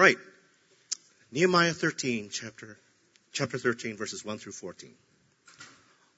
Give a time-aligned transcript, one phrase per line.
[0.00, 0.16] All right.
[1.30, 2.78] Nehemiah 13, chapter,
[3.34, 4.94] chapter 13, verses 1 through 14.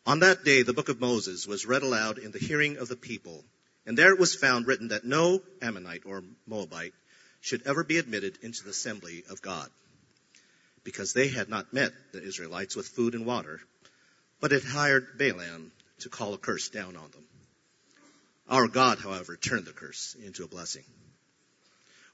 [0.07, 2.95] On that day, the book of Moses was read aloud in the hearing of the
[2.95, 3.45] people,
[3.84, 6.95] and there it was found written that no Ammonite or Moabite
[7.41, 9.68] should ever be admitted into the assembly of God,
[10.84, 13.58] because they had not met the Israelites with food and water,
[14.40, 15.72] but had hired Balaam
[16.02, 17.24] to call a curse down on them.
[18.48, 20.84] Our God, however, turned the curse into a blessing.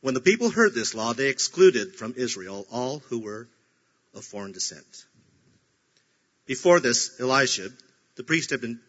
[0.01, 3.49] When the people heard this law, they excluded from Israel all who were
[4.15, 5.05] of foreign descent.
[6.47, 7.73] Before this, Eliashib,
[8.17, 8.81] the priest had been,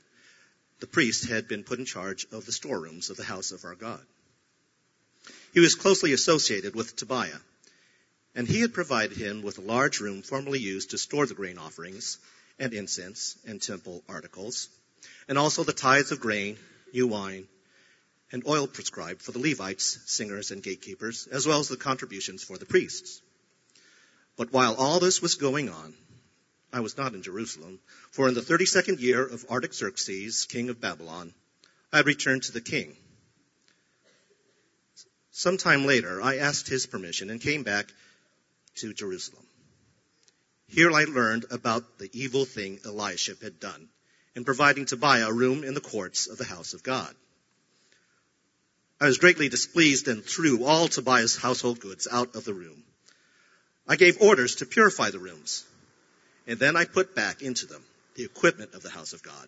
[0.79, 3.75] the priest had been put in charge of the storerooms of the house of our
[3.75, 4.05] God.
[5.53, 7.39] He was closely associated with Tobiah,
[8.35, 11.57] and he had provided him with a large room formerly used to store the grain
[11.57, 12.19] offerings
[12.59, 14.69] and incense and temple articles,
[15.27, 16.57] and also the tithes of grain,
[16.93, 17.47] new wine,
[18.31, 22.57] and oil prescribed for the Levites, singers, and gatekeepers, as well as the contributions for
[22.57, 23.21] the priests.
[24.37, 25.93] But while all this was going on,
[26.71, 27.79] I was not in Jerusalem,
[28.11, 31.33] for in the 32nd year of Artaxerxes, king of Babylon,
[31.91, 32.95] I returned to the king.
[35.31, 37.91] Sometime later, I asked his permission and came back
[38.75, 39.45] to Jerusalem.
[40.67, 43.89] Here I learned about the evil thing Eliashib had done
[44.35, 47.15] in providing Tobiah a room in the courts of the house of God.
[49.01, 52.83] I was greatly displeased and threw all Tobiah's household goods out of the room.
[53.87, 55.63] I gave orders to purify the rooms,
[56.45, 57.83] and then I put back into them
[58.15, 59.47] the equipment of the house of God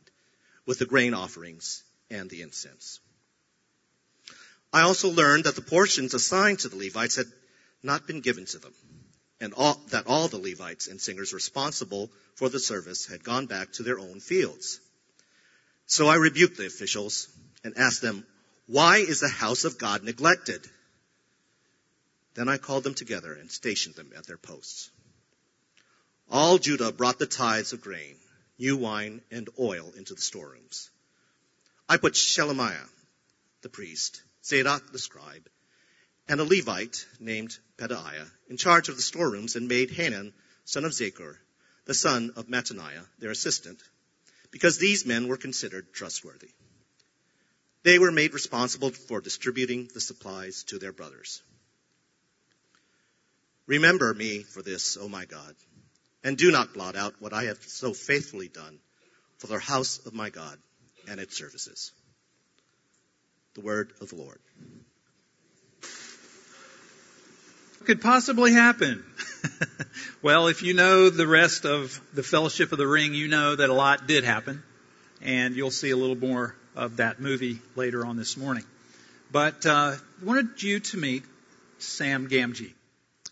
[0.65, 2.99] with the grain offerings and the incense.
[4.71, 7.27] I also learned that the portions assigned to the Levites had
[7.83, 8.73] not been given to them,
[9.41, 13.73] and all, that all the Levites and singers responsible for the service had gone back
[13.73, 14.79] to their own fields.
[15.87, 17.27] So I rebuked the officials
[17.65, 18.25] and asked them,
[18.71, 20.65] why is the house of God neglected?
[22.35, 24.89] Then I called them together and stationed them at their posts.
[26.29, 28.15] All Judah brought the tithes of grain,
[28.57, 30.89] new wine, and oil into the storerooms.
[31.89, 32.87] I put Shelemiah,
[33.61, 35.49] the priest, Zadok the scribe,
[36.29, 40.93] and a Levite named Pedaiah in charge of the storerooms and made Hanan, son of
[40.93, 41.35] Zaccur,
[41.83, 43.83] the son of Mattaniah, their assistant,
[44.49, 46.51] because these men were considered trustworthy.
[47.83, 51.41] They were made responsible for distributing the supplies to their brothers.
[53.65, 55.55] Remember me for this, O my God,
[56.23, 58.79] and do not blot out what I have so faithfully done
[59.39, 60.57] for the house of my God
[61.07, 61.91] and its services.
[63.55, 64.39] The word of the Lord.
[67.79, 69.03] What could possibly happen?
[70.21, 73.69] well, if you know the rest of the Fellowship of the Ring, you know that
[73.69, 74.61] a lot did happen,
[75.21, 78.63] and you'll see a little more of that movie later on this morning.
[79.31, 81.23] But uh, wanted you to meet
[81.79, 82.73] Sam Gamgee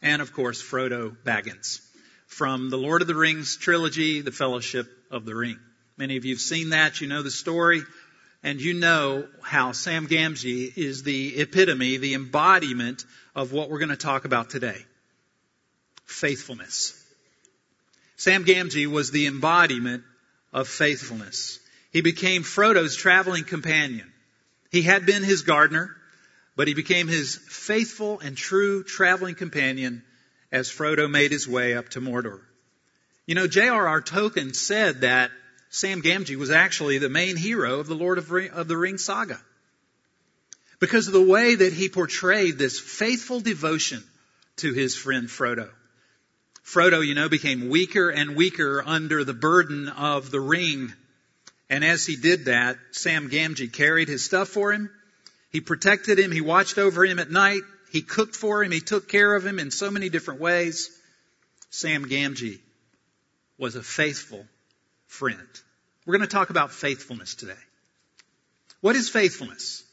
[0.01, 1.81] and, of course, Frodo Baggins
[2.27, 5.59] from the Lord of the Rings trilogy, The Fellowship of the Ring.
[5.97, 7.01] Many of you have seen that.
[7.01, 7.81] You know the story.
[8.43, 13.03] And you know how Sam Gamgee is the epitome, the embodiment
[13.35, 14.85] of what we're going to talk about today.
[16.05, 16.95] Faithfulness.
[18.15, 20.03] Sam Gamgee was the embodiment
[20.53, 21.59] of faithfulness.
[21.91, 24.11] He became Frodo's traveling companion.
[24.71, 25.95] He had been his gardener,
[26.55, 30.03] but he became his faithful and true traveling companion
[30.51, 32.41] as Frodo made his way up to Mordor.
[33.25, 34.01] You know, J.R.R.
[34.01, 35.31] Tolkien said that
[35.69, 38.97] Sam Gamgee was actually the main hero of the Lord of, Ring, of the Ring
[38.97, 39.39] saga.
[40.79, 44.03] Because of the way that he portrayed this faithful devotion
[44.57, 45.69] to his friend Frodo.
[46.63, 50.93] Frodo, you know, became weaker and weaker under the burden of the ring
[51.69, 54.89] and as he did that, Sam Gamgee carried his stuff for him.
[55.51, 56.31] He protected him.
[56.31, 57.61] He watched over him at night.
[57.91, 58.71] He cooked for him.
[58.71, 60.89] He took care of him in so many different ways.
[61.69, 62.59] Sam Gamgee
[63.57, 64.45] was a faithful
[65.07, 65.47] friend.
[66.05, 67.53] We're going to talk about faithfulness today.
[68.81, 69.83] What is faithfulness?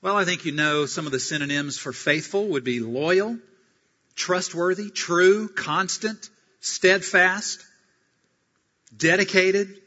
[0.00, 3.38] Well, I think you know some of the synonyms for faithful would be loyal,
[4.14, 7.64] trustworthy, true, constant, steadfast,
[8.96, 9.80] dedicated,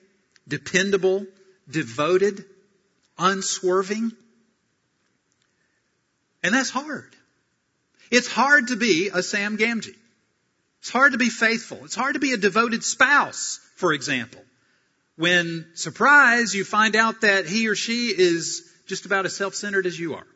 [0.48, 1.26] dependable,
[1.70, 2.46] devoted,
[3.18, 4.12] unswerving.
[6.44, 7.16] And that's hard.
[8.12, 9.96] It's hard to be a Sam Gamgee.
[10.82, 11.80] It's hard to be faithful.
[11.86, 14.42] It's hard to be a devoted spouse, for example.
[15.16, 19.98] When, surprise, you find out that he or she is just about as self-centered as
[19.98, 20.28] you are.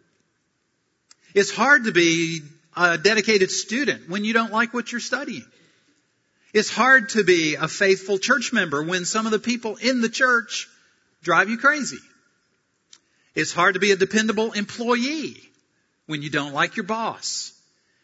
[1.33, 2.42] It's hard to be
[2.75, 5.45] a dedicated student when you don't like what you're studying.
[6.53, 10.09] It's hard to be a faithful church member when some of the people in the
[10.09, 10.67] church
[11.21, 11.99] drive you crazy.
[13.35, 15.38] It's hard to be a dependable employee
[16.05, 17.53] when you don't like your boss.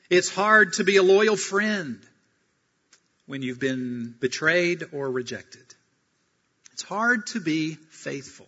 [0.09, 1.99] It's hard to be a loyal friend
[3.25, 5.63] when you've been betrayed or rejected.
[6.73, 8.47] It's hard to be faithful.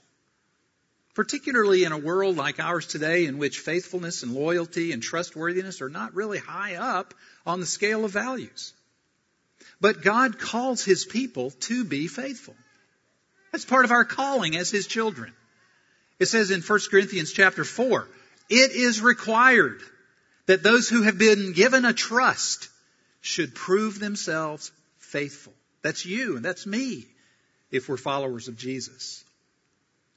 [1.14, 5.90] Particularly in a world like ours today in which faithfulness and loyalty and trustworthiness are
[5.90, 7.14] not really high up
[7.46, 8.74] on the scale of values.
[9.82, 12.56] But God calls His people to be faithful.
[13.52, 15.34] That's part of our calling as His children.
[16.20, 18.08] It says in 1 Corinthians chapter 4,
[18.50, 19.82] it is required
[20.46, 22.70] that those who have been given a trust
[23.22, 25.54] should prove themselves faithful.
[25.82, 27.06] That's you and that's me
[27.72, 29.24] if we're followers of Jesus.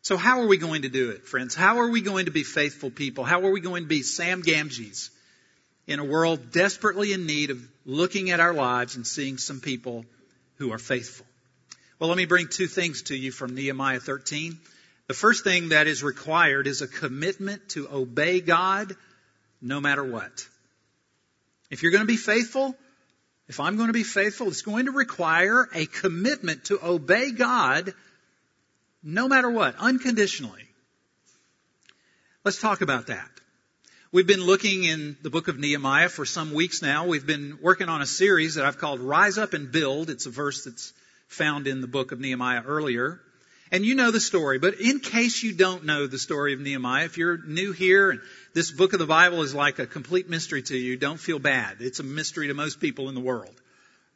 [0.03, 1.55] So how are we going to do it, friends?
[1.55, 3.25] How are we going to be faithful people?
[3.25, 5.11] How are we going to be Sam Gamgees
[5.89, 10.05] in a world desperately in need of looking at our lives and seeing some people
[10.59, 11.27] who are faithful?
[11.99, 14.59] Well, let me bring two things to you from Nehemiah 13.
[15.09, 18.95] The first thing that is required is a commitment to obey God
[19.63, 20.47] no matter what.
[21.71, 22.77] If you're going to be faithful,
[23.49, 27.95] if I'm going to be faithful, it's going to require a commitment to obey God
[29.03, 30.69] no matter what, unconditionally.
[32.45, 33.29] Let's talk about that.
[34.11, 37.07] We've been looking in the book of Nehemiah for some weeks now.
[37.07, 40.09] We've been working on a series that I've called Rise Up and Build.
[40.09, 40.95] It's a verse that's
[41.27, 43.21] found in the book of Nehemiah earlier.
[43.71, 47.05] And you know the story, but in case you don't know the story of Nehemiah,
[47.05, 48.21] if you're new here and
[48.55, 51.77] this book of the Bible is like a complete mystery to you, don't feel bad.
[51.81, 53.61] It's a mystery to most people in the world.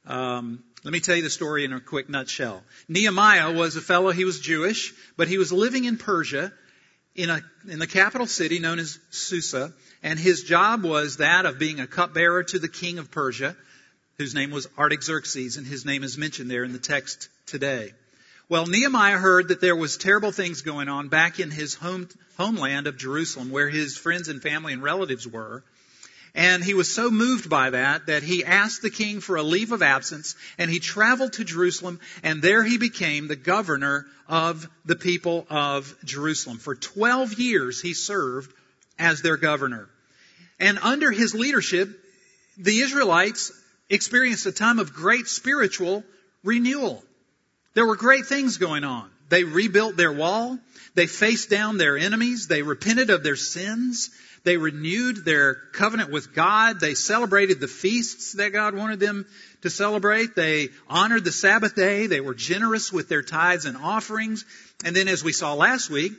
[0.07, 2.63] Um, let me tell you the story in a quick nutshell.
[2.89, 6.51] Nehemiah was a fellow, he was Jewish, but he was living in Persia
[7.15, 9.73] in, a, in the capital city known as Susa,
[10.03, 13.57] and his job was that of being a cupbearer to the king of Persia,
[14.19, 17.93] whose name was Artaxerxes, and his name is mentioned there in the text today.
[18.49, 22.87] Well, Nehemiah heard that there was terrible things going on back in his home, homeland
[22.87, 25.65] of Jerusalem, where his friends and family and relatives were.
[26.35, 29.71] And he was so moved by that that he asked the king for a leave
[29.71, 34.97] of absence and he traveled to Jerusalem and there he became the governor of the
[34.97, 36.59] people of Jerusalem.
[36.59, 38.53] For 12 years he served
[38.99, 39.91] as their governor.
[40.59, 41.91] And under his leadership,
[42.57, 43.53] the Israelites
[43.91, 46.05] experienced a time of great spiritual
[46.45, 47.05] renewal.
[47.75, 49.11] There were great things going on.
[49.29, 50.59] They rebuilt their wall.
[50.95, 52.49] They faced down their enemies.
[52.49, 54.11] They repented of their sins.
[54.45, 56.81] They renewed their covenant with God.
[56.81, 59.27] They celebrated the feasts that God wanted them
[59.63, 60.35] to celebrate.
[60.35, 62.07] They honored the Sabbath day.
[62.09, 64.45] They were generous with their tithes and offerings.
[64.85, 66.13] And then as we saw last week,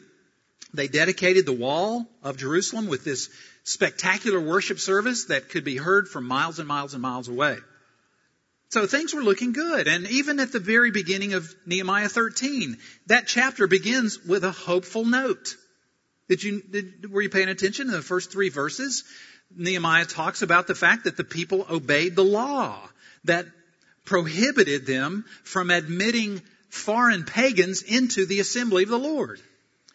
[0.74, 3.30] they dedicated the wall of Jerusalem with this
[3.64, 7.58] spectacular worship service that could be heard from miles and miles and miles away.
[8.70, 9.88] So things were looking good.
[9.88, 12.78] And even at the very beginning of Nehemiah 13,
[13.08, 15.56] that chapter begins with a hopeful note.
[16.30, 19.04] Did you, did, were you paying attention in the first three verses?
[19.56, 22.80] Nehemiah talks about the fact that the people obeyed the law
[23.26, 23.46] that
[24.06, 29.40] prohibited them from admitting foreign pagans into the assembly of the Lord.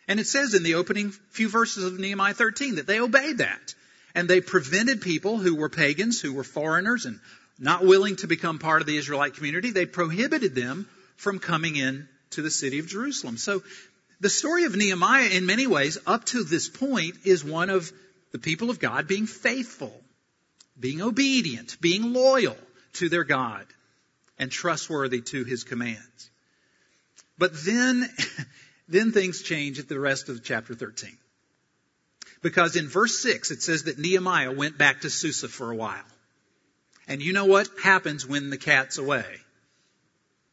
[0.07, 3.75] And it says in the opening few verses of Nehemiah 13 that they obeyed that.
[4.15, 7.21] And they prevented people who were pagans, who were foreigners and
[7.59, 12.09] not willing to become part of the Israelite community, they prohibited them from coming in
[12.31, 13.37] to the city of Jerusalem.
[13.37, 13.63] So
[14.21, 17.93] the story of Nehemiah in many ways up to this point is one of
[18.33, 19.95] the people of God being faithful,
[20.79, 22.57] being obedient, being loyal
[22.95, 23.67] to their God
[24.39, 26.31] and trustworthy to his commands.
[27.39, 28.09] But then,
[28.89, 31.17] then things change at the rest of chapter 13.
[32.43, 36.05] Because in verse 6 it says that Nehemiah went back to Susa for a while.
[37.07, 39.25] And you know what happens when the cat's away?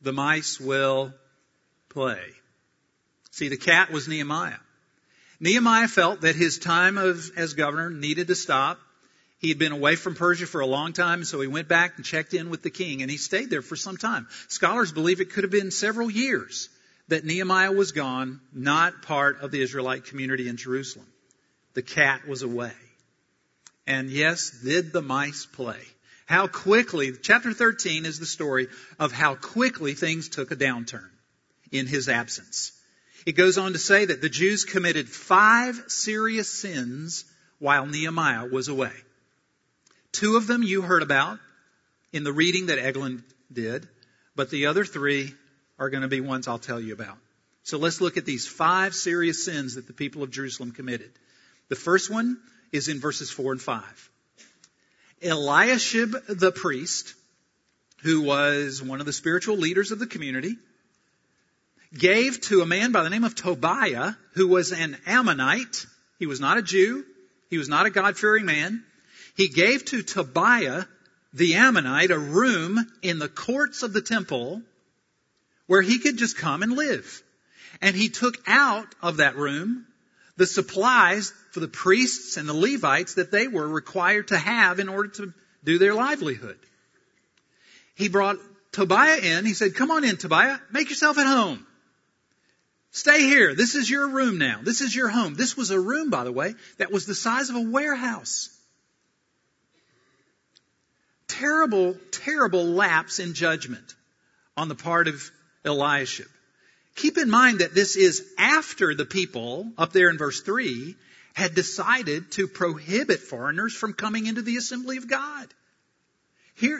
[0.02, 1.14] The mice will
[1.90, 2.22] play.
[3.36, 4.60] See, the cat was Nehemiah.
[5.42, 8.80] Nehemiah felt that his time of, as governor needed to stop.
[9.40, 12.06] He had been away from Persia for a long time, so he went back and
[12.06, 14.30] checked in with the king, and he stayed there for some time.
[14.48, 16.70] Scholars believe it could have been several years
[17.10, 21.08] that Nehemiah was gone, not part of the Israelite community in Jerusalem.
[21.74, 22.72] The cat was away.
[23.86, 25.82] And yes, did the mice play?
[26.26, 31.10] How quickly, chapter 13 is the story of how quickly things took a downturn
[31.74, 32.72] in his absence.
[33.26, 37.26] It goes on to say that the Jews committed five serious sins
[37.60, 38.94] while Nehemiah was away.
[40.12, 41.40] Two of them you heard about
[42.14, 43.88] in the reading that Eglin did,
[44.36, 45.34] but the other three
[45.80, 47.18] are going to be ones I'll tell you about.
[47.64, 51.12] So let's look at these five serious sins that the people of Jerusalem committed.
[51.68, 52.38] The first one
[52.72, 54.10] is in verses four and five.
[55.22, 57.16] Eliashib the priest,
[58.04, 60.58] who was one of the spiritual leaders of the community,
[61.98, 65.86] gave to a man by the name of Tobiah, who was an Ammonite.
[66.20, 67.06] He was not a Jew.
[67.50, 68.84] He was not a God-fearing man.
[69.36, 70.84] He gave to Tobiah
[71.34, 74.62] the Ammonite a room in the courts of the temple
[75.68, 77.22] where he could just come and live.
[77.82, 79.86] And he took out of that room
[80.38, 84.90] the supplies for the priests and the Levites that they were required to have in
[84.90, 85.34] order to
[85.64, 86.58] do their livelihood.
[87.96, 88.38] He brought
[88.72, 89.46] Tobiah in.
[89.46, 90.58] He said, come on in, Tobiah.
[90.72, 91.66] Make yourself at home.
[92.96, 93.54] Stay here.
[93.54, 94.62] This is your room now.
[94.64, 95.36] This is your home.
[95.36, 98.58] This was a room, by the way, that was the size of a warehouse.
[101.28, 103.96] Terrible, terrible lapse in judgment
[104.56, 105.30] on the part of
[105.66, 106.30] Eliashib.
[106.96, 110.96] Keep in mind that this is after the people, up there in verse 3,
[111.34, 115.54] had decided to prohibit foreigners from coming into the assembly of God.
[116.54, 116.80] Here,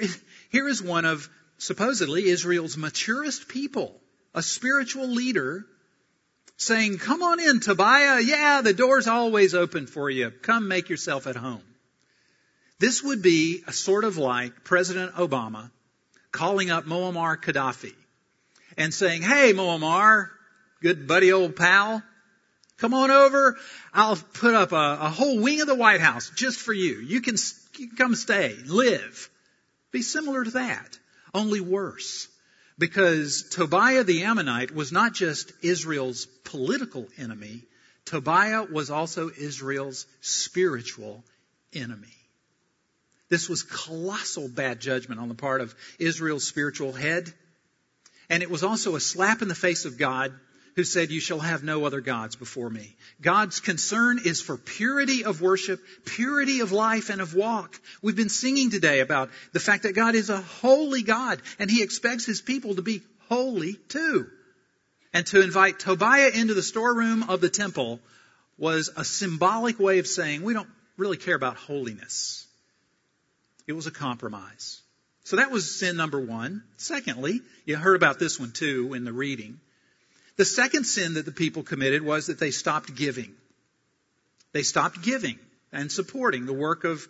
[0.50, 4.00] here is one of supposedly Israel's maturest people,
[4.34, 5.66] a spiritual leader,
[6.58, 8.22] saying, Come on in, Tobiah.
[8.22, 10.32] Yeah, the door's always open for you.
[10.32, 11.64] Come make yourself at home.
[12.80, 15.72] This would be a sort of like President Obama
[16.32, 17.94] calling up Muammar Gaddafi
[18.78, 20.30] and saying, Hey, Muammar,
[20.82, 22.04] good buddy old pal,
[22.78, 23.58] come on over.
[23.94, 26.96] I'll put up a, a whole wing of the White House just for you.
[27.00, 27.36] You can,
[27.78, 29.30] you can come stay, live.
[29.92, 31.00] Be similar to that,
[31.34, 32.28] only worse.
[32.78, 37.64] Because Tobiah the Ammonite was not just Israel's political enemy,
[38.04, 41.24] Tobiah was also Israel's spiritual
[41.74, 42.08] enemy.
[43.30, 47.34] This was colossal bad judgment on the part of Israel's spiritual head.
[48.30, 50.34] And it was also a slap in the face of God
[50.76, 52.96] who said, You shall have no other gods before me.
[53.22, 57.80] God's concern is for purity of worship, purity of life, and of walk.
[58.02, 61.82] We've been singing today about the fact that God is a holy God, and He
[61.82, 64.28] expects His people to be holy too.
[65.14, 68.02] And to invite Tobiah into the storeroom of the temple
[68.58, 72.46] was a symbolic way of saying, We don't really care about holiness.
[73.66, 74.82] It was a compromise.
[75.24, 76.64] So that was sin number one.
[76.78, 79.60] Secondly, you heard about this one too in the reading.
[80.38, 83.34] The second sin that the people committed was that they stopped giving.
[84.52, 85.40] They stopped giving
[85.72, 87.08] and supporting the work of,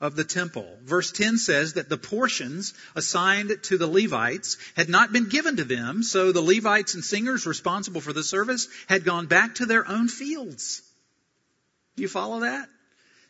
[0.00, 0.78] of the temple.
[0.82, 5.64] Verse 10 says that the portions assigned to the Levites had not been given to
[5.64, 9.86] them, so the Levites and singers responsible for the service had gone back to their
[9.86, 10.82] own fields.
[11.96, 12.68] Do you follow that?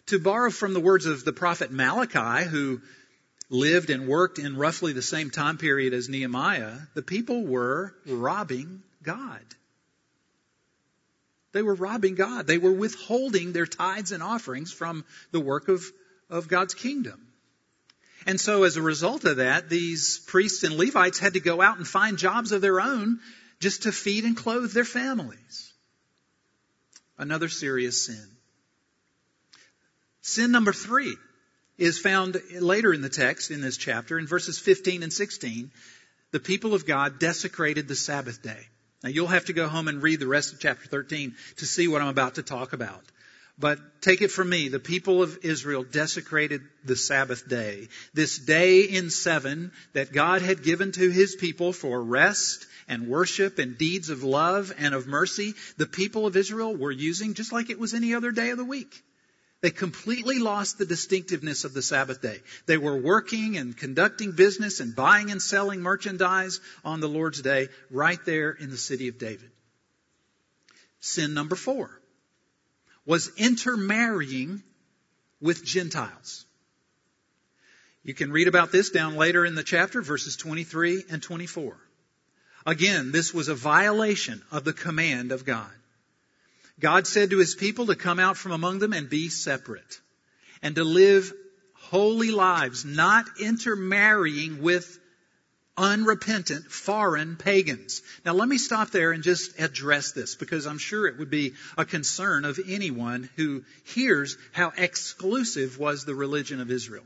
[0.07, 2.81] To borrow from the words of the prophet Malachi, who
[3.51, 8.83] lived and worked in roughly the same time period as Nehemiah, the people were robbing
[9.03, 9.45] God.
[11.53, 12.47] They were robbing God.
[12.47, 15.85] They were withholding their tithes and offerings from the work of,
[16.31, 17.29] of God's kingdom.
[18.27, 21.77] And so as a result of that, these priests and Levites had to go out
[21.77, 23.21] and find jobs of their own
[23.61, 25.73] just to feed and clothe their families.
[27.19, 28.27] Another serious sin.
[30.23, 31.17] Sin number three
[31.79, 35.71] is found later in the text in this chapter in verses 15 and 16.
[36.31, 38.69] The people of God desecrated the Sabbath day.
[39.03, 41.89] Now you'll have to go home and read the rest of chapter 13 to see
[41.89, 43.03] what I'm about to talk about.
[43.59, 47.89] But take it from me, the people of Israel desecrated the Sabbath day.
[48.15, 53.59] This day in seven that God had given to his people for rest and worship
[53.59, 57.71] and deeds of love and of mercy, the people of Israel were using just like
[57.71, 59.03] it was any other day of the week.
[59.63, 62.41] They completely lost the distinctiveness of the Sabbath day.
[62.67, 67.69] They were working and conducting business and buying and selling merchandise on the Lord's day
[67.89, 69.51] right there in the city of David.
[70.99, 71.91] Sin number four
[73.07, 74.65] was intermarrying
[75.41, 76.45] with Gentiles.
[78.03, 81.77] You can read about this down later in the chapter, verses 23 and 24.
[82.67, 85.71] Again, this was a violation of the command of God.
[86.83, 90.01] God said to his people to come out from among them and be separate
[90.63, 91.33] and to live
[91.75, 94.99] holy lives, not intermarrying with
[95.77, 98.03] unrepentant foreign pagans.
[98.25, 101.55] Now let me stop there and just address this because I'm sure it would be
[101.79, 107.05] a concern of anyone who hears how exclusive was the religion of Israel.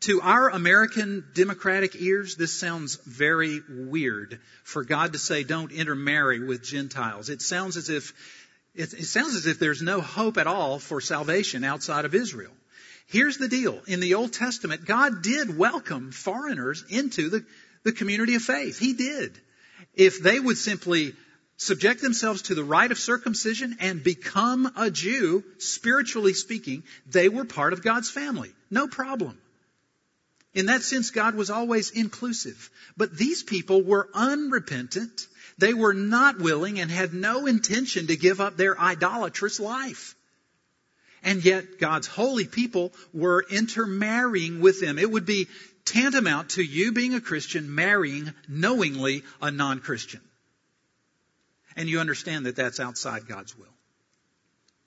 [0.00, 6.38] To our American democratic ears, this sounds very weird for God to say don't intermarry
[6.38, 7.30] with Gentiles.
[7.30, 8.12] It sounds as if
[8.76, 12.52] it, it sounds as if there's no hope at all for salvation outside of Israel.
[13.06, 13.80] Here's the deal.
[13.86, 17.44] In the Old Testament, God did welcome foreigners into the,
[17.84, 18.78] the community of faith.
[18.78, 19.38] He did.
[19.94, 21.14] If they would simply
[21.56, 27.44] subject themselves to the rite of circumcision and become a Jew, spiritually speaking, they were
[27.44, 28.52] part of God's family.
[28.70, 29.38] No problem.
[30.52, 32.70] In that sense, God was always inclusive.
[32.96, 35.26] But these people were unrepentant
[35.58, 40.14] they were not willing and had no intention to give up their idolatrous life.
[41.22, 44.98] And yet God's holy people were intermarrying with them.
[44.98, 45.48] It would be
[45.84, 50.20] tantamount to you being a Christian marrying knowingly a non-Christian.
[51.74, 53.66] And you understand that that's outside God's will.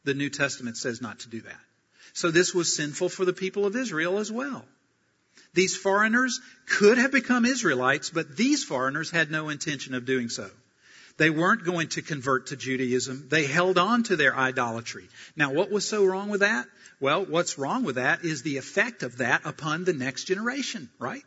[0.04, 1.60] The New Testament says not to do that.
[2.14, 4.66] So this was sinful for the people of Israel as well.
[5.54, 10.50] These foreigners could have become Israelites, but these foreigners had no intention of doing so.
[11.18, 13.26] They weren't going to convert to Judaism.
[13.30, 15.10] They held on to their idolatry.
[15.36, 16.66] Now, what was so wrong with that?
[17.02, 21.24] Well, what's wrong with that is the effect of that upon the next generation, right?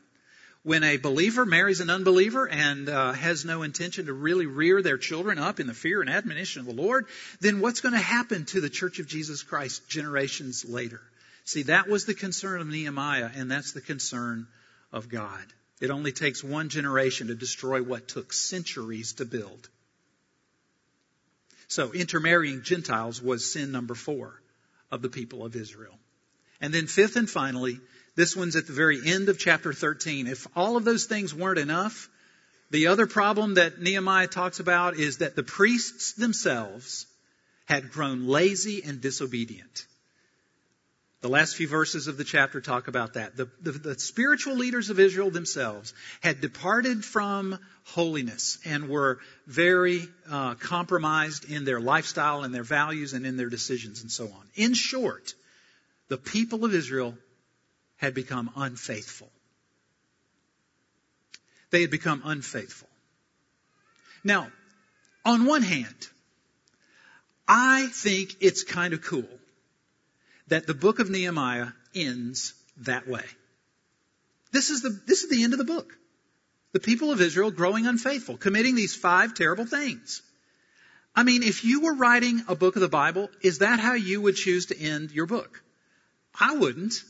[0.62, 4.98] When a believer marries an unbeliever and uh, has no intention to really rear their
[4.98, 7.06] children up in the fear and admonition of the Lord,
[7.40, 11.00] then what's going to happen to the Church of Jesus Christ generations later?
[11.44, 14.46] See, that was the concern of Nehemiah, and that's the concern
[14.92, 15.44] of God.
[15.80, 19.68] It only takes one generation to destroy what took centuries to build.
[21.66, 24.40] So, intermarrying Gentiles was sin number four
[24.90, 25.98] of the people of Israel.
[26.60, 27.80] And then, fifth and finally,
[28.14, 30.26] this one's at the very end of chapter 13.
[30.26, 32.08] If all of those things weren't enough,
[32.70, 37.06] the other problem that Nehemiah talks about is that the priests themselves
[37.64, 39.86] had grown lazy and disobedient.
[41.22, 43.36] The last few verses of the chapter talk about that.
[43.36, 50.08] The, the, the, spiritual leaders of Israel themselves had departed from holiness and were very
[50.28, 54.48] uh, compromised in their lifestyle and their values and in their decisions and so on.
[54.56, 55.34] In short,
[56.08, 57.16] the people of Israel
[57.98, 59.30] had become unfaithful.
[61.70, 62.88] They had become unfaithful.
[64.24, 64.48] Now,
[65.24, 66.08] on one hand,
[67.46, 69.28] I think it's kind of cool
[70.52, 73.24] that the book of Nehemiah ends that way.
[74.50, 75.96] This is the, this is the end of the book.
[76.72, 80.20] The people of Israel growing unfaithful, committing these five terrible things.
[81.16, 84.20] I mean, if you were writing a book of the Bible, is that how you
[84.20, 85.62] would choose to end your book?
[86.38, 87.02] I wouldn't.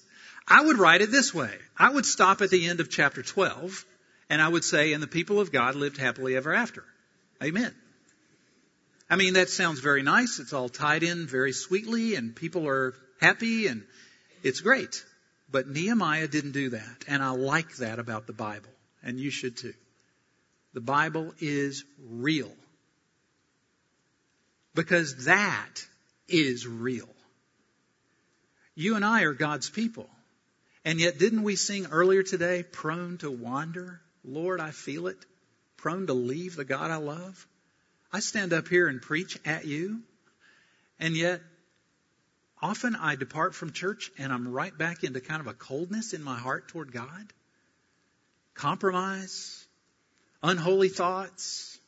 [0.46, 1.52] I would write it this way.
[1.76, 3.84] I would stop at the end of chapter 12
[4.30, 6.84] and I would say, and the people of God lived happily ever after.
[7.42, 7.74] Amen.
[9.10, 10.38] I mean, that sounds very nice.
[10.38, 13.84] It's all tied in very sweetly and people are happy and
[14.42, 15.04] it's great.
[15.50, 17.04] But Nehemiah didn't do that.
[17.06, 18.70] And I like that about the Bible.
[19.02, 19.74] And you should too.
[20.74, 22.52] The Bible is real.
[24.74, 25.74] Because that
[26.28, 27.08] is real.
[28.74, 30.08] You and I are God's people.
[30.84, 34.00] And yet, didn't we sing earlier today, prone to wander?
[34.24, 35.18] Lord, I feel it.
[35.76, 37.46] Prone to leave the God I love.
[38.12, 40.00] I stand up here and preach at you,
[41.00, 41.40] and yet
[42.62, 46.22] often I depart from church and I'm right back into kind of a coldness in
[46.22, 47.32] my heart toward God.
[48.54, 49.66] Compromise,
[50.42, 51.78] unholy thoughts,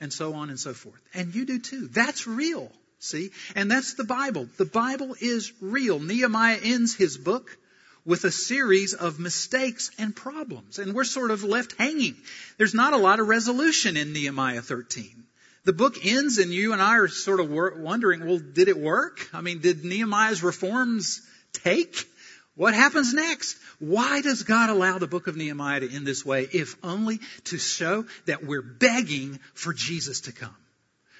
[0.00, 1.00] and so on and so forth.
[1.14, 1.88] And you do too.
[1.88, 2.70] That's real.
[3.00, 3.30] See?
[3.54, 4.48] And that's the Bible.
[4.56, 5.98] The Bible is real.
[6.00, 7.56] Nehemiah ends his book
[8.04, 10.78] with a series of mistakes and problems.
[10.78, 12.16] And we're sort of left hanging.
[12.56, 15.24] There's not a lot of resolution in Nehemiah 13.
[15.64, 19.28] The book ends and you and I are sort of wondering, well, did it work?
[19.32, 21.20] I mean, did Nehemiah's reforms
[21.52, 22.08] take?
[22.54, 23.56] What happens next?
[23.78, 27.58] Why does God allow the book of Nehemiah to end this way, if only to
[27.58, 30.56] show that we're begging for Jesus to come?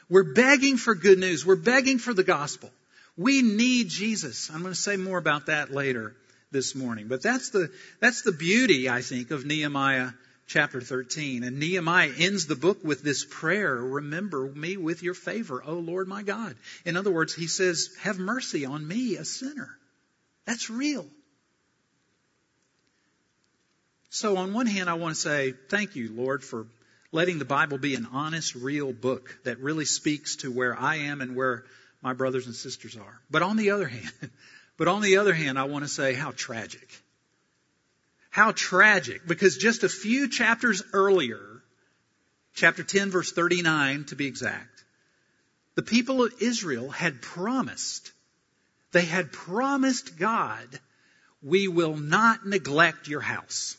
[0.09, 1.45] We're begging for good news.
[1.47, 2.71] We're begging for the gospel.
[3.17, 4.51] We need Jesus.
[4.51, 6.17] I'm going to say more about that later
[6.51, 7.09] this morning.
[7.09, 7.71] But that's the,
[8.01, 10.11] that's the beauty, I think, of Nehemiah
[10.49, 11.45] chapter 13.
[11.45, 16.09] And Nehemiah ends the book with this prayer, remember me with your favor, O Lord
[16.09, 16.57] my God.
[16.85, 19.69] In other words, he says, have mercy on me, a sinner.
[20.47, 21.07] That's real.
[24.11, 26.67] So on one hand, I want to say, thank you, Lord, for
[27.13, 31.21] letting the Bible be an honest, real book that really speaks to where I am
[31.21, 31.65] and where
[32.03, 33.21] my brothers and sisters are.
[33.31, 34.11] But on the other hand,
[34.79, 36.89] but on the other hand, I want to say how tragic.
[38.39, 41.41] How tragic, because just a few chapters earlier,
[42.55, 44.85] chapter 10 verse 39 to be exact,
[45.75, 48.13] the people of Israel had promised,
[48.93, 50.69] they had promised God,
[51.43, 53.77] we will not neglect your house.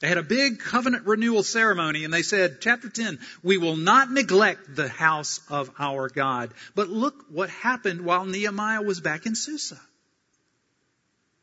[0.00, 4.12] They had a big covenant renewal ceremony and they said, chapter 10, we will not
[4.12, 6.50] neglect the house of our God.
[6.74, 9.80] But look what happened while Nehemiah was back in Susa.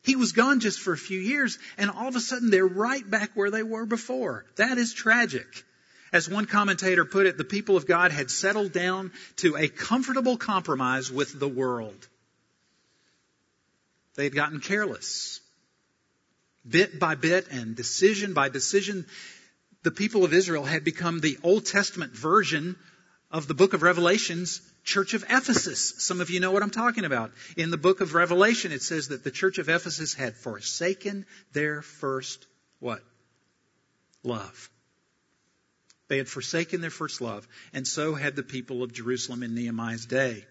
[0.08, 3.08] He was gone just for a few years and all of a sudden they're right
[3.08, 4.46] back where they were before.
[4.56, 5.66] That is tragic.
[6.14, 10.38] As one commentator put it, the people of God had settled down to a comfortable
[10.38, 12.08] compromise with the world.
[14.16, 15.42] They had gotten careless
[16.66, 19.06] bit by bit and decision by decision,
[19.84, 22.78] the people of Israel had become the Old Testament version
[23.30, 25.94] of the book of Revelations church of Ephesus.
[26.00, 27.32] Some of you know what I'm talking about.
[27.58, 31.82] In the book of Revelation, it says that the church of Ephesus had forsaken their
[31.82, 32.48] first
[32.80, 33.04] what?
[34.24, 34.70] Love.
[36.08, 40.06] They had forsaken their first love, and so had the people of Jerusalem in Nehemiah's
[40.06, 40.46] day.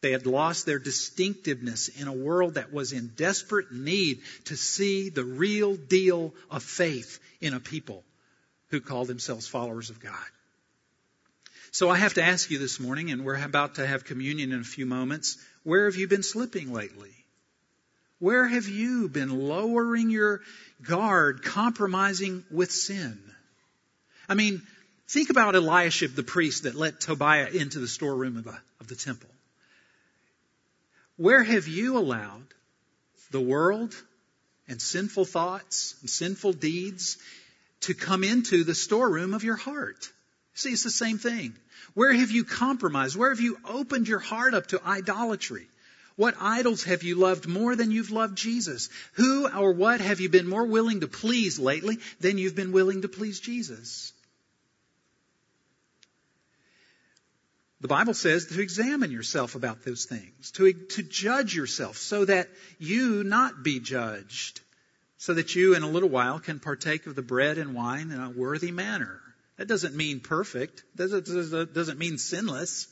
[0.00, 5.08] They had lost their distinctiveness in a world that was in desperate need to see
[5.08, 8.04] the real deal of faith in a people
[8.70, 10.26] who called themselves followers of God.
[11.72, 14.60] So I have to ask you this morning, and we're about to have communion in
[14.60, 17.12] a few moments, where have you been slipping lately?
[18.18, 20.40] Where have you been lowering your
[20.82, 23.18] guard, compromising with sin?
[24.28, 24.62] I mean,
[25.08, 28.96] think about Eliashib, the priest that let Tobiah into the storeroom of the, of the
[28.96, 29.30] temple.
[31.16, 32.46] Where have you allowed
[33.30, 33.94] the world
[34.68, 37.18] and sinful thoughts and sinful deeds
[37.82, 40.10] to come into the storeroom of your heart?
[40.56, 41.54] See, it's the same thing.
[41.92, 43.14] Where have you compromised?
[43.14, 45.68] Where have you opened your heart up to idolatry?
[46.16, 48.88] What idols have you loved more than you've loved Jesus?
[49.12, 53.02] Who or what have you been more willing to please lately than you've been willing
[53.02, 54.14] to please Jesus?
[57.82, 62.48] The Bible says to examine yourself about those things, to, to judge yourself so that
[62.78, 64.62] you not be judged,
[65.18, 68.18] so that you in a little while can partake of the bread and wine in
[68.18, 69.20] a worthy manner.
[69.56, 71.26] That doesn't mean perfect, doesn't,
[71.72, 72.88] doesn't mean sinless.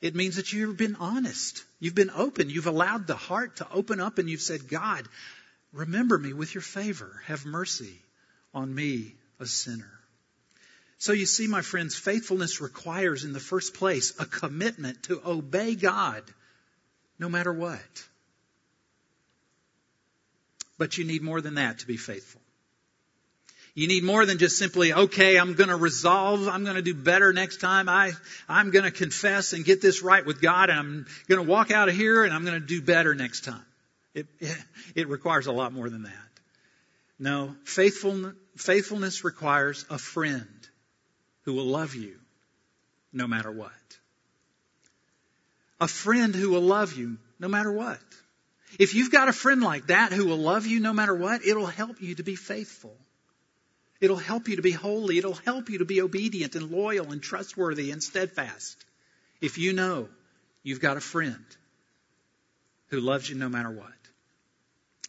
[0.00, 1.62] It means that you've been honest.
[1.78, 2.48] You've been open.
[2.48, 5.06] You've allowed the heart to open up and you've said, God,
[5.72, 7.20] remember me with your favor.
[7.26, 8.00] Have mercy
[8.54, 9.90] on me, a sinner.
[10.96, 15.74] So you see, my friends, faithfulness requires in the first place a commitment to obey
[15.74, 16.22] God
[17.18, 18.06] no matter what.
[20.78, 22.39] But you need more than that to be faithful.
[23.80, 26.92] You need more than just simply, okay, I'm going to resolve, I'm going to do
[26.92, 27.88] better next time.
[27.88, 28.12] I,
[28.46, 31.70] I'm going to confess and get this right with God, and I'm going to walk
[31.70, 33.64] out of here and I'm going to do better next time.
[34.14, 34.26] It,
[34.94, 36.12] it, requires a lot more than that.
[37.18, 40.68] No, faithful, faithfulness requires a friend
[41.44, 42.18] who will love you
[43.14, 43.72] no matter what.
[45.80, 47.98] A friend who will love you no matter what.
[48.78, 51.64] If you've got a friend like that who will love you no matter what, it'll
[51.64, 52.94] help you to be faithful.
[54.00, 55.18] It'll help you to be holy.
[55.18, 58.82] It'll help you to be obedient and loyal and trustworthy and steadfast.
[59.40, 60.08] If you know
[60.62, 61.44] you've got a friend
[62.88, 63.92] who loves you no matter what.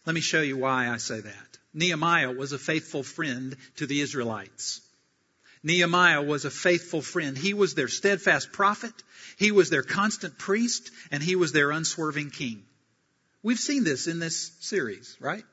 [0.05, 1.57] Let me show you why I say that.
[1.73, 4.81] Nehemiah was a faithful friend to the Israelites.
[5.63, 7.37] Nehemiah was a faithful friend.
[7.37, 8.93] He was their steadfast prophet.
[9.37, 12.63] He was their constant priest and he was their unswerving king.
[13.43, 15.45] We've seen this in this series, right?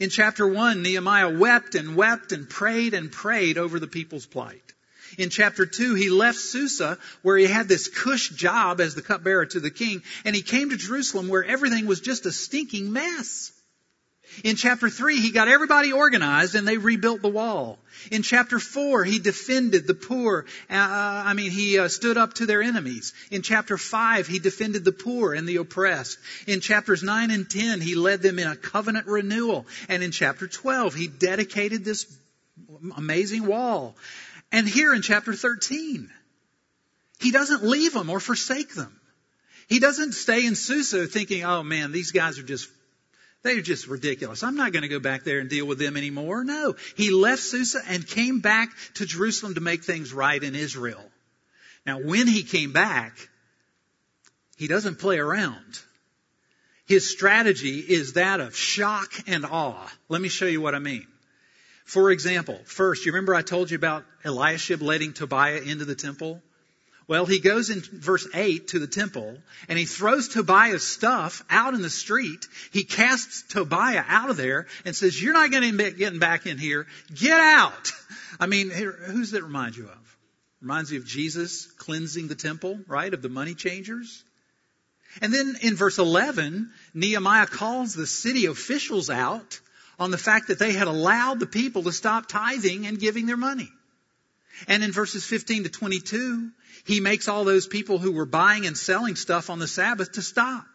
[0.00, 4.60] In chapter one, Nehemiah wept and wept and prayed and prayed over the people's plight.
[5.18, 9.46] In chapter two, he left Susa where he had this cush job as the cupbearer
[9.46, 13.52] to the king and he came to Jerusalem where everything was just a stinking mess.
[14.42, 17.78] In chapter 3, he got everybody organized and they rebuilt the wall.
[18.10, 20.46] In chapter 4, he defended the poor.
[20.68, 20.74] Uh,
[21.26, 23.12] I mean, he uh, stood up to their enemies.
[23.30, 26.18] In chapter 5, he defended the poor and the oppressed.
[26.46, 29.66] In chapters 9 and 10, he led them in a covenant renewal.
[29.88, 32.06] And in chapter 12, he dedicated this
[32.96, 33.94] amazing wall.
[34.50, 36.10] And here in chapter 13,
[37.20, 39.00] he doesn't leave them or forsake them.
[39.68, 42.68] He doesn't stay in Susa thinking, oh man, these guys are just
[43.44, 44.42] they're just ridiculous.
[44.42, 46.42] I'm not going to go back there and deal with them anymore.
[46.44, 46.74] No.
[46.96, 51.04] He left Susa and came back to Jerusalem to make things right in Israel.
[51.86, 53.12] Now, when he came back,
[54.56, 55.78] he doesn't play around.
[56.86, 59.92] His strategy is that of shock and awe.
[60.08, 61.06] Let me show you what I mean.
[61.84, 66.42] For example, first, you remember I told you about Eliashib letting Tobiah into the temple?
[67.06, 69.36] Well, he goes in verse 8 to the temple
[69.68, 72.46] and he throws Tobiah's stuff out in the street.
[72.72, 76.46] He casts Tobiah out of there and says, you're not going to be getting back
[76.46, 76.86] in here.
[77.14, 77.92] Get out.
[78.40, 80.16] I mean, who's that remind you of?
[80.62, 83.12] Reminds you of Jesus cleansing the temple, right?
[83.12, 84.24] Of the money changers.
[85.20, 89.60] And then in verse 11, Nehemiah calls the city officials out
[89.98, 93.36] on the fact that they had allowed the people to stop tithing and giving their
[93.36, 93.68] money.
[94.68, 96.50] And in verses 15 to 22,
[96.84, 100.22] he makes all those people who were buying and selling stuff on the Sabbath to
[100.22, 100.66] stop.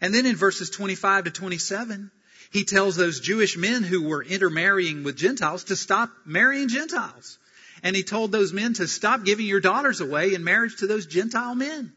[0.00, 2.10] And then in verses 25 to 27,
[2.50, 7.38] he tells those Jewish men who were intermarrying with Gentiles to stop marrying Gentiles.
[7.82, 11.06] And he told those men to stop giving your daughters away in marriage to those
[11.06, 11.92] Gentile men.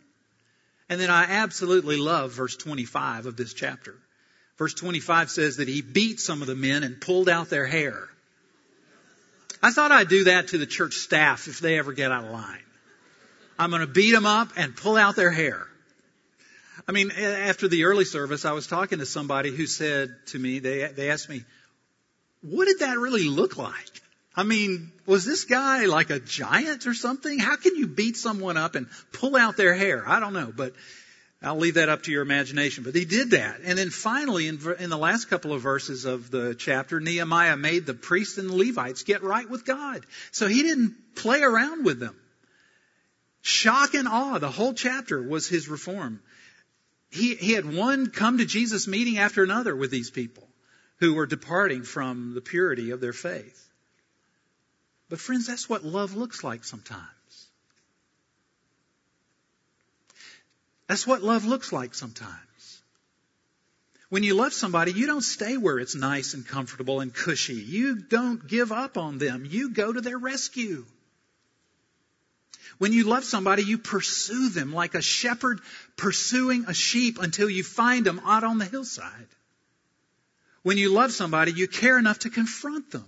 [0.89, 3.95] And then I absolutely love verse 25 of this chapter.
[4.57, 8.09] Verse 25 says that he beat some of the men and pulled out their hair.
[9.61, 12.31] I thought I'd do that to the church staff if they ever get out of
[12.31, 12.59] line.
[13.59, 15.67] I'm going to beat them up and pull out their hair.
[16.87, 20.59] I mean, after the early service, I was talking to somebody who said to me,
[20.59, 21.43] they, they asked me,
[22.41, 24.01] what did that really look like?
[24.33, 27.37] I mean, was this guy like a giant or something?
[27.37, 30.07] How can you beat someone up and pull out their hair?
[30.07, 30.73] I don't know, but
[31.41, 32.85] I'll leave that up to your imagination.
[32.85, 33.59] But he did that.
[33.65, 37.85] And then finally, in, in the last couple of verses of the chapter, Nehemiah made
[37.85, 40.05] the priests and the Levites get right with God.
[40.31, 42.15] So he didn't play around with them.
[43.41, 46.21] Shock and awe, the whole chapter was his reform.
[47.09, 50.47] He, he had one come to Jesus meeting after another with these people
[50.97, 53.69] who were departing from the purity of their faith.
[55.09, 57.03] But friends, that's what love looks like sometimes.
[60.87, 62.81] That's what love looks like sometimes.
[64.09, 67.53] When you love somebody, you don't stay where it's nice and comfortable and cushy.
[67.53, 69.45] You don't give up on them.
[69.47, 70.85] You go to their rescue.
[72.77, 75.59] When you love somebody, you pursue them like a shepherd
[75.97, 79.27] pursuing a sheep until you find them out on the hillside.
[80.63, 83.05] When you love somebody, you care enough to confront them.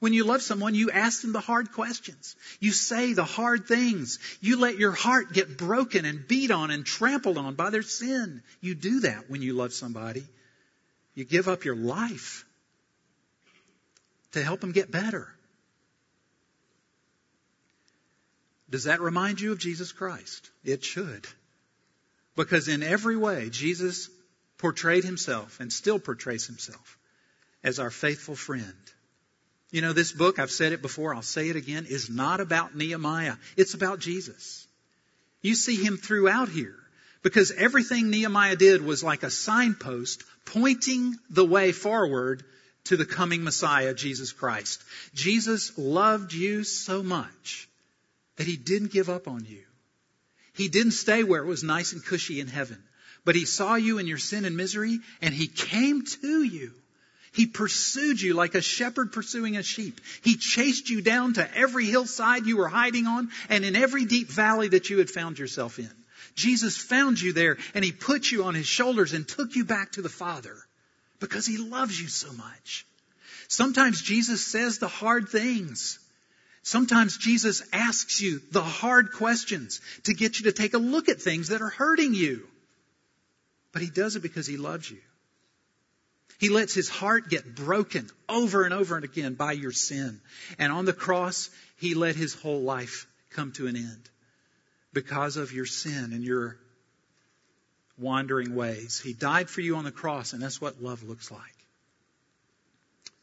[0.00, 2.34] When you love someone, you ask them the hard questions.
[2.58, 4.18] You say the hard things.
[4.40, 8.42] You let your heart get broken and beat on and trampled on by their sin.
[8.60, 10.24] You do that when you love somebody.
[11.14, 12.44] You give up your life
[14.32, 15.28] to help them get better.
[18.72, 20.50] Does that remind you of Jesus Christ?
[20.64, 21.26] It should.
[22.36, 24.08] Because in every way, Jesus
[24.56, 26.96] portrayed himself and still portrays himself
[27.62, 28.72] as our faithful friend.
[29.72, 32.74] You know, this book, I've said it before, I'll say it again, is not about
[32.74, 33.36] Nehemiah.
[33.58, 34.66] It's about Jesus.
[35.42, 36.78] You see him throughout here
[37.22, 42.42] because everything Nehemiah did was like a signpost pointing the way forward
[42.84, 44.82] to the coming Messiah, Jesus Christ.
[45.12, 47.68] Jesus loved you so much
[48.42, 49.62] that he didn't give up on you.
[50.54, 52.82] He didn't stay where it was nice and cushy in heaven,
[53.24, 56.72] but he saw you in your sin and misery and he came to you
[57.32, 60.00] he pursued you like a shepherd pursuing a sheep.
[60.22, 64.28] He chased you down to every hillside you were hiding on and in every deep
[64.28, 65.90] valley that you had found yourself in.
[66.34, 69.92] Jesus found you there and he put you on his shoulders and took you back
[69.92, 70.56] to the Father
[71.20, 72.84] because he loves you so much.
[73.48, 75.98] Sometimes Jesus says the hard things.
[76.62, 81.20] Sometimes Jesus asks you the hard questions to get you to take a look at
[81.20, 82.46] things that are hurting you.
[83.72, 84.98] But he does it because he loves you.
[86.38, 90.20] He lets his heart get broken over and over and again by your sin.
[90.58, 94.10] And on the cross, he let his whole life come to an end
[94.92, 96.58] because of your sin and your
[97.98, 99.00] wandering ways.
[99.00, 101.61] He died for you on the cross, and that's what love looks like.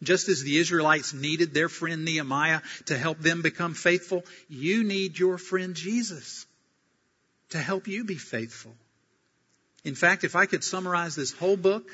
[0.01, 5.19] Just as the Israelites needed their friend Nehemiah to help them become faithful, you need
[5.19, 6.45] your friend Jesus
[7.49, 8.75] to help you be faithful.
[9.83, 11.89] In fact, if I could summarize this whole book,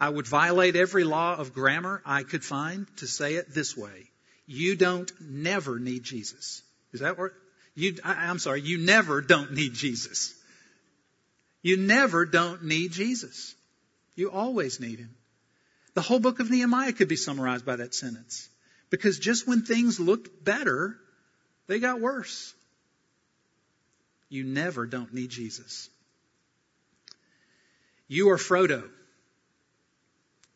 [0.00, 4.10] I would violate every law of grammar I could find to say it this way.
[4.46, 6.62] You don't never need Jesus.
[6.92, 7.32] Is that what?
[7.74, 10.34] You, I, I'm sorry, you never don't need Jesus.
[11.62, 13.54] You never don't need Jesus.
[14.14, 15.14] You always need Him.
[15.94, 18.48] The whole book of Nehemiah could be summarized by that sentence.
[18.90, 20.96] Because just when things looked better,
[21.66, 22.54] they got worse.
[24.28, 25.88] You never don't need Jesus.
[28.08, 28.88] You are Frodo.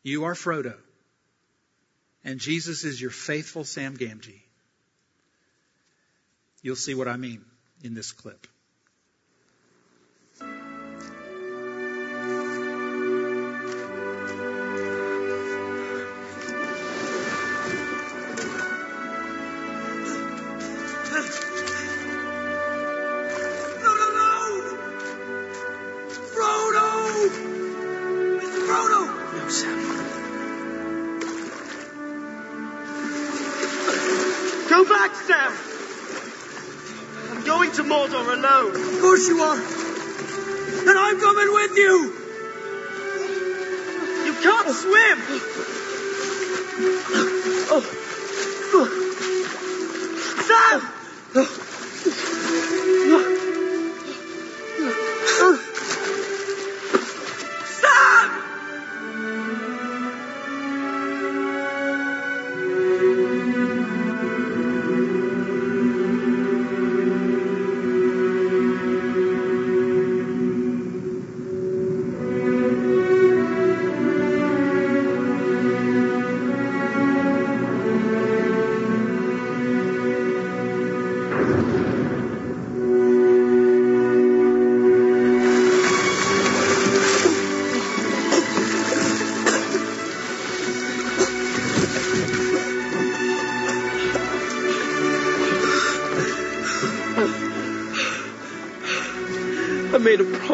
[0.03, 0.75] You are Frodo.
[2.23, 4.41] And Jesus is your faithful Sam Gamgee.
[6.61, 7.43] You'll see what I mean
[7.83, 8.47] in this clip.
[39.27, 39.57] You are.
[39.57, 42.13] And I'm coming with you.
[44.25, 45.19] You can't swim.
[47.69, 48.08] Sam!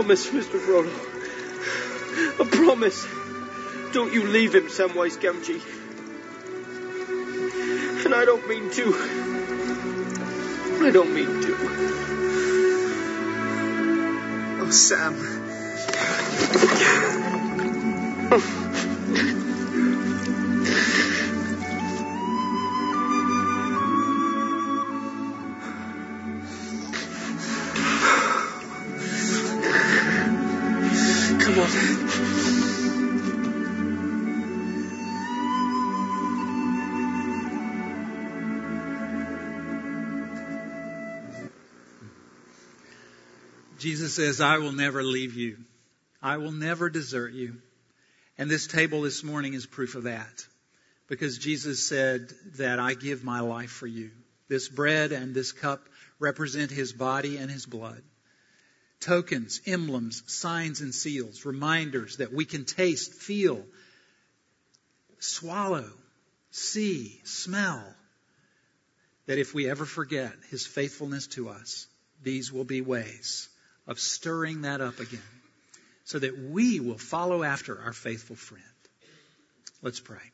[0.05, 0.59] Promise, Mr.
[0.59, 0.91] Frodo.
[2.39, 3.07] A promise.
[3.91, 5.59] Don't you leave him, Samwise Gamgee.
[8.05, 8.93] And I don't mean to.
[10.85, 11.57] I don't mean to.
[14.61, 15.44] Oh, Sam.
[31.45, 31.69] Come on.
[43.77, 45.57] Jesus says, I will never leave you.
[46.19, 47.57] I will never desert you.
[48.39, 50.47] And this table this morning is proof of that.
[51.07, 54.09] Because Jesus said that I give my life for you.
[54.47, 58.01] This bread and this cup represent his body and his blood.
[59.05, 63.63] Tokens, emblems, signs, and seals, reminders that we can taste, feel,
[65.19, 65.91] swallow,
[66.49, 67.83] see, smell.
[69.27, 71.85] That if we ever forget his faithfulness to us,
[72.23, 73.47] these will be ways
[73.85, 75.21] of stirring that up again
[76.05, 78.63] so that we will follow after our faithful friend.
[79.83, 80.31] Let's pray.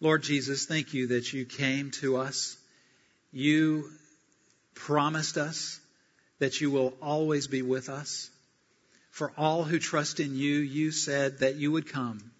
[0.00, 2.56] Lord Jesus, thank you that you came to us.
[3.30, 3.90] You
[4.74, 5.78] promised us
[6.42, 8.28] that you will always be with us.
[9.12, 12.32] For all who trust in you, you said that you would come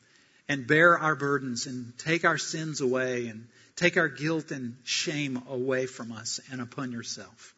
[0.49, 5.41] and bear our burdens and take our sins away and take our guilt and shame
[5.49, 7.55] away from us and upon yourself.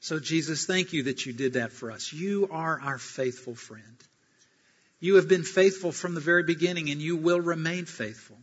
[0.00, 2.10] So, Jesus, thank you that you did that for us.
[2.10, 3.84] You are our faithful friend.
[4.98, 8.38] You have been faithful from the very beginning, and you will remain faithful.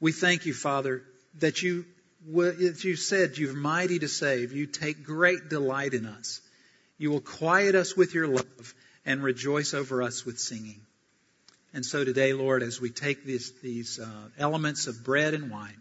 [0.00, 1.04] We thank you, Father,
[1.38, 1.84] that you,
[2.30, 4.52] as you said, you're mighty to save.
[4.52, 6.40] You take great delight in us.
[6.98, 10.80] You will quiet us with your love and rejoice over us with singing.
[11.74, 15.80] And so today, Lord, as we take these, these uh, elements of bread and wine,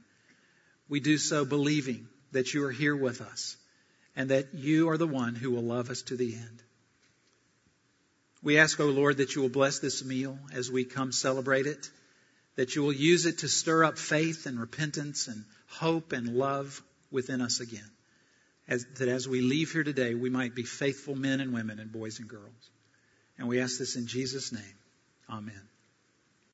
[0.89, 3.58] we do so believing that you are here with us
[4.15, 6.63] and that you are the one who will love us to the end.
[8.41, 11.67] We ask, O oh Lord, that you will bless this meal as we come celebrate
[11.67, 11.89] it,
[12.56, 16.81] that you will use it to stir up faith and repentance and hope and love
[17.12, 17.89] within us again.
[18.67, 21.91] As, that as we leave here today, we might be faithful men and women and
[21.91, 22.69] boys and girls.
[23.38, 24.75] And we ask this in Jesus' name.
[25.29, 25.70] Amen.